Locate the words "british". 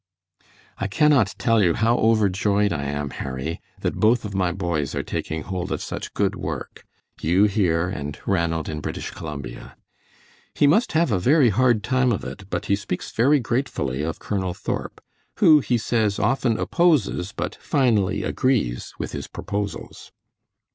8.81-9.11